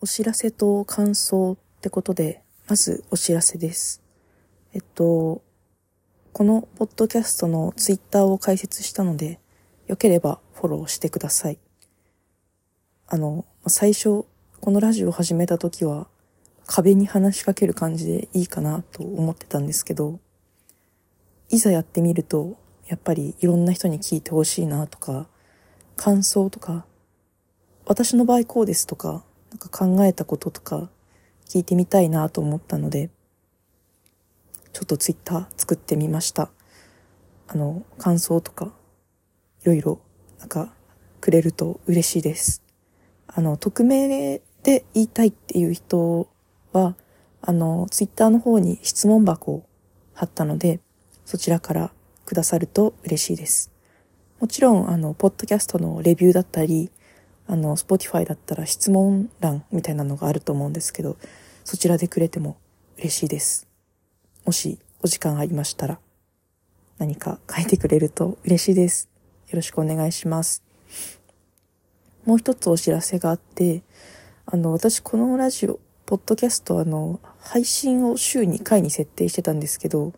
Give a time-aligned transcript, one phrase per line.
[0.00, 4.00] お知らせと感想ってことで、まずお知らせです。
[4.72, 5.42] えっと、
[6.32, 9.40] このポッドキャストのツイッターを開設したので、
[9.88, 11.58] よければフォローしてください。
[13.08, 14.24] あの、最初、
[14.60, 16.06] このラジオを始めた時は、
[16.64, 20.20] 壁に話しかける感じでいいかなと思ってたんですけど、
[21.48, 22.56] いざやってみると、
[22.86, 25.26] やっぱりいろんな人に聞いてほしいなとか、
[25.96, 26.86] 感想とか、
[27.84, 30.90] 私の場合こうですとか、なんか考えたこととか
[31.48, 33.10] 聞いてみたいなと思ったので、
[34.72, 36.50] ちょっとツイッター作ってみました。
[37.48, 38.72] あの、感想とか、
[39.62, 40.00] いろいろ、
[40.38, 40.72] なんか、
[41.20, 42.62] くれると嬉しいです。
[43.26, 46.28] あの、匿名で言いたいっていう人
[46.72, 46.94] は、
[47.40, 49.66] あの、ツイッターの方に質問箱を
[50.12, 50.80] 貼ったので、
[51.24, 51.92] そちらから
[52.24, 53.72] くださると嬉しいです。
[54.40, 56.90] もちろん、あの、ポッドキャストのレビューだったり、
[57.50, 61.16] あの、Spotify だったら質問欄みたいなのがあると思うんですけど、
[61.64, 62.58] そちらでくれても
[62.98, 63.66] 嬉しいです。
[64.44, 65.98] もしお時間ありましたら、
[66.98, 69.08] 何か書いてくれると嬉しいです。
[69.48, 70.62] よろしくお願いします。
[72.26, 73.82] もう一つお知らせがあって、
[74.44, 80.12] あの、私このラジオ、ポッドキャストあの、配信を週2回に設定してたんですけど、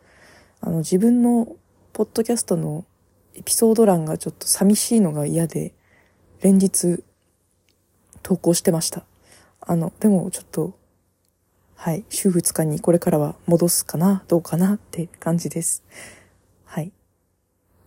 [0.60, 1.54] あの、自分の
[1.92, 2.84] ポッドキャストの
[3.34, 5.74] エピソード欄がちょっと寂しいのが嫌で、
[6.42, 7.04] 連日
[8.22, 9.04] 投稿してました。
[9.60, 10.74] あの、でもちょっと、
[11.76, 15.82] はい、週2日にこれからは戻すかな、どうかなって感じです。
[16.64, 16.92] はい。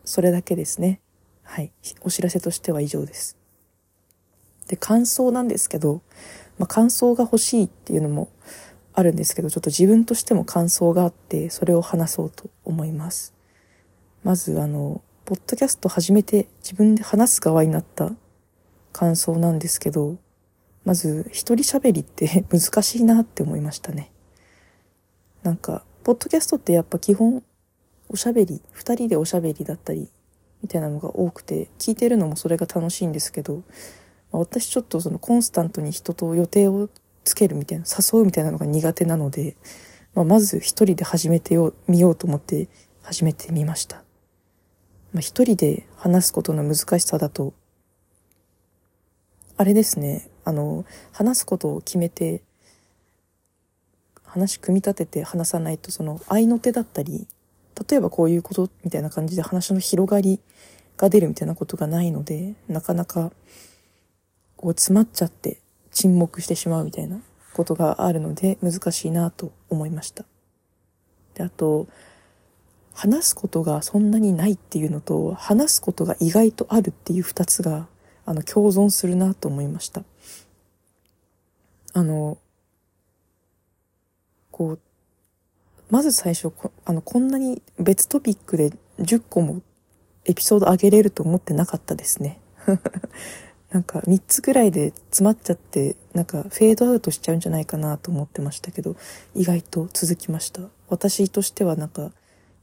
[0.06, 1.00] それだけですね。
[1.44, 1.72] はい。
[2.02, 3.38] お知らせとしては以上です。
[4.67, 6.02] で、感想なんですけど、
[6.58, 8.30] まあ、感想が欲しいっていうのも
[8.94, 13.34] あるんですけど、ちょっと自分としても感想があって、それを話そうと思います。
[14.23, 18.12] まず、あの、ポッドキャスト始めて自分で話す側になった
[18.92, 20.18] 感想なんですけど、
[20.86, 24.12] まず一人喋りって 難しいなって思いましたね。
[25.44, 27.44] なんか、ポッドキャストってやっぱ基本
[28.09, 30.09] おしゃべり、二人でおしゃべりだったり、
[30.62, 33.63] みたいなのが多くて、聞いてるのもそれが楽しいんですけど、ま
[34.34, 36.90] あ、私ちょっとそのコンスタントに人と予定を
[37.24, 39.56] つけるみたいな、誘うみたいなのが苦手なので、
[40.13, 42.68] まあ、まず一人で始めてよ、見ようと思って
[43.02, 44.03] 始めてみました。
[45.12, 47.53] まあ、一人で話すことの難しさだと、
[49.58, 52.42] あれですね、あの、話すことを決めて、
[54.26, 57.28] 話組み立てて話さないと、その、合いの手だったり、
[57.90, 60.40] 例えばこういうことみたいな感じで話の広がり
[60.98, 63.32] が出るみたいなことがないので、なかなか、
[64.58, 65.59] こう詰まっちゃって
[65.92, 67.20] 沈黙してしまうみたいな
[67.53, 70.26] ことがあるので難しいなと思いました。
[71.34, 71.88] で、あと、
[72.94, 77.88] 話すことがそんなにないっていうのと、話すことが意外とあるっていう二つが、
[78.26, 80.03] あの、共存するなと思いました。
[81.94, 82.38] あの、
[84.52, 84.80] こう、
[85.90, 89.62] まず最初こ、あの、こんなに別トピックで10個も
[90.26, 92.40] エピソード上げれると思ってなかったですね。
[93.70, 98.96] なんか3つぐらいで詰まっちゃって、なんかフェードアウトしちゃうんじゃないかなと思ってましたけど、
[99.36, 100.62] 意外と続きました。
[100.90, 102.12] 私としてはなんか、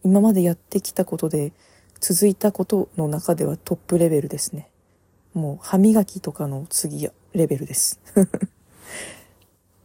[0.03, 1.53] 今までやってきたことで
[2.01, 4.71] 続いたことの中ではトップレベルですね。
[5.35, 8.01] もう歯磨きとかの次レベルです。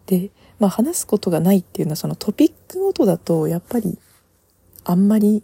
[0.06, 3.98] で、まあ話すことがないっていうのはそのトピックごとだとやっぱり
[4.84, 5.44] あんまり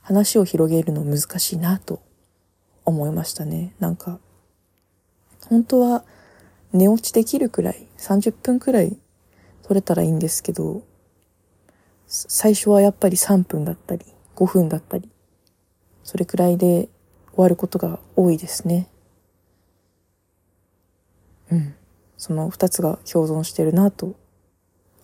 [0.00, 2.00] 話を広げるの難しいなと
[2.84, 3.74] 思いましたね。
[3.80, 4.20] なんか、
[5.48, 6.04] 本当は
[6.72, 8.96] 寝落ちできるくらい、30分くらい
[9.64, 10.82] 取れたらいいんですけど、
[12.06, 14.06] 最初はやっぱり3分だったり、
[14.36, 15.10] 5分だったり、
[16.04, 16.88] それくらいで
[17.32, 18.88] 終わることが多いですね。
[21.50, 21.74] うん。
[22.26, 24.16] その二つが共存してるなと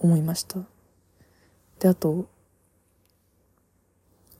[0.00, 0.58] 思いました。
[1.78, 2.26] で、あと、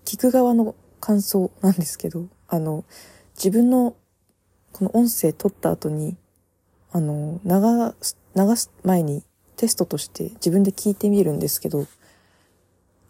[0.04, 2.84] 聞く側の感想なんですけど、あの、
[3.36, 3.94] 自分の
[4.72, 6.16] この音声取った後に、
[6.90, 9.22] あの、流す、流す前に
[9.54, 11.86] テストとして自分で聞いてみるんですけど、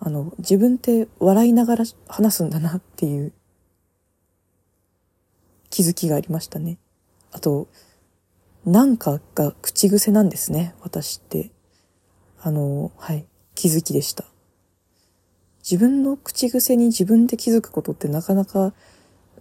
[0.00, 3.32] あの、自分って笑いながら話すんだなっていう
[5.70, 6.76] 気づきがありましたね。
[7.30, 7.68] あと、
[8.64, 11.50] なんかが口癖なんですね、私って。
[12.41, 14.25] あの、はい、気づきでした。
[15.69, 18.73] 自分の口癖に自分で気づくことってなかなか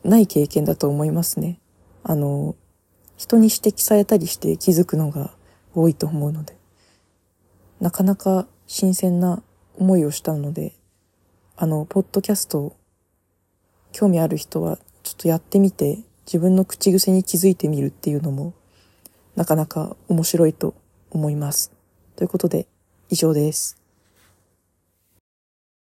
[0.04, 1.60] ない経験だと思いますね。
[2.04, 2.56] あの、
[3.16, 5.32] 人に指摘されたりして気づくのが
[5.76, 6.58] 多いと思うので、
[7.80, 9.44] なかなか新鮮な
[9.78, 10.74] 思いをしたので、
[11.58, 12.76] あの、ポッドキャスト、
[13.92, 18.54] 興味ある人はちょっとやってみて、自分の口癖に気づいてみるっていうのも、
[19.36, 20.76] なかなか面白いと
[21.10, 21.72] 思います。
[22.16, 22.68] ということで、
[23.10, 23.81] 以上です。